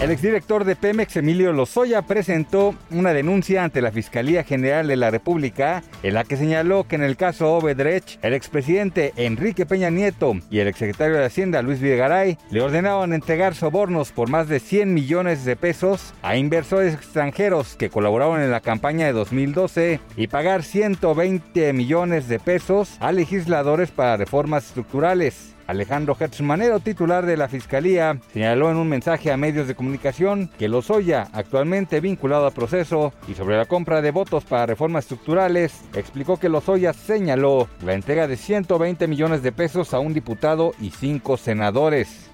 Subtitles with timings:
[0.00, 5.10] El exdirector de Pemex, Emilio Lozoya, presentó una denuncia ante la Fiscalía General de la
[5.10, 10.34] República en la que señaló que en el caso Obedrech, el expresidente Enrique Peña Nieto
[10.50, 14.94] y el exsecretario de Hacienda Luis Videgaray le ordenaron entregar sobornos por más de 100
[14.94, 20.62] millones de pesos a inversores extranjeros que colaboraron en la campaña de 2012 y pagar
[20.62, 25.57] 120 millones de pesos a legisladores para reformas estructurales.
[25.68, 30.66] Alejandro Hertzmanero, titular de la Fiscalía, señaló en un mensaje a medios de comunicación que
[30.66, 36.38] Lozoya, actualmente vinculado a proceso, y sobre la compra de votos para reformas estructurales, explicó
[36.38, 41.36] que Lozoya señaló la entrega de 120 millones de pesos a un diputado y cinco
[41.36, 42.30] senadores.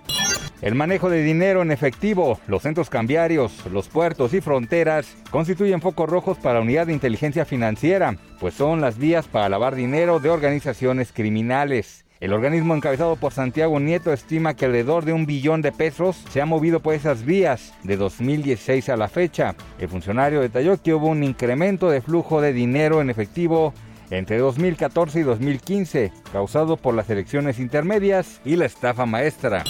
[0.63, 6.09] El manejo de dinero en efectivo, los centros cambiarios, los puertos y fronteras constituyen focos
[6.09, 10.31] rojos para la unidad de inteligencia financiera, pues son las vías para lavar dinero de
[10.31, 12.04] organizaciones criminales.
[12.25, 16.41] El organismo encabezado por Santiago Nieto estima que alrededor de un billón de pesos se
[16.41, 19.55] ha movido por esas vías de 2016 a la fecha.
[19.79, 23.75] El funcionario detalló que hubo un incremento de flujo de dinero en efectivo
[24.09, 29.63] entre 2014 y 2015, causado por las elecciones intermedias y la estafa maestra.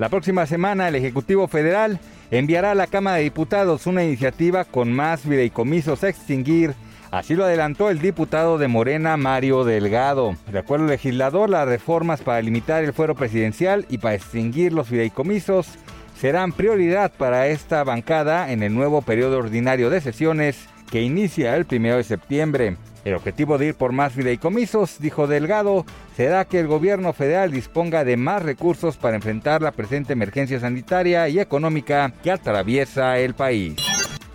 [0.00, 2.00] La próxima semana el Ejecutivo Federal
[2.32, 6.74] enviará a la Cámara de Diputados una iniciativa con más videicomisos a extinguir
[7.10, 10.36] Así lo adelantó el diputado de Morena, Mario Delgado.
[10.50, 14.88] De acuerdo al legislador, las reformas para limitar el fuero presidencial y para extinguir los
[14.88, 15.68] fideicomisos
[16.18, 21.66] serán prioridad para esta bancada en el nuevo periodo ordinario de sesiones que inicia el
[21.70, 22.76] 1 de septiembre.
[23.04, 25.86] El objetivo de ir por más fideicomisos, dijo Delgado,
[26.16, 31.28] será que el gobierno federal disponga de más recursos para enfrentar la presente emergencia sanitaria
[31.28, 33.76] y económica que atraviesa el país.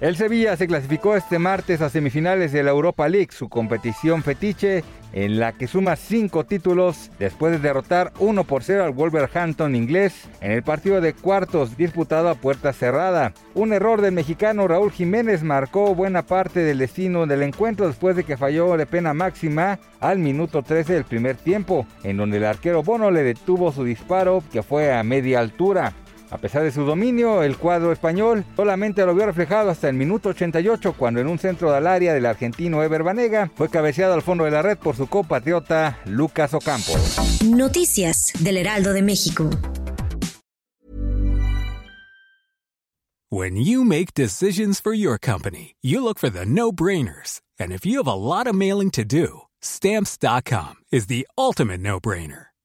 [0.02, 4.84] El Sevilla se clasificó este martes a semifinales de la Europa League, su competición fetiche,
[5.14, 10.28] en la que suma cinco títulos después de derrotar 1 por 0 al Wolverhampton inglés
[10.42, 13.32] en el partido de cuartos disputado a puerta cerrada.
[13.54, 18.24] Un error del mexicano Raúl Jiménez marcó buena parte del destino del encuentro después de
[18.24, 22.82] que falló de pena máxima al minuto 13 del primer tiempo, en donde el arquero
[22.82, 25.94] Bono le detuvo su disparo que fue a media altura.
[26.32, 30.30] A pesar de su dominio, el cuadro español solamente lo vio reflejado hasta el minuto
[30.30, 34.46] 88 cuando en un centro del área del argentino Ever Banega fue cabeceado al fondo
[34.46, 36.94] de la red por su compatriota Lucas Ocampo.
[37.46, 39.50] Noticias del Heraldo de México.
[43.30, 47.42] When you make decisions for your company, you look for the no-brainers.
[47.60, 52.51] And if you have a lot of mailing to do, stamps.com is the ultimate no-brainer.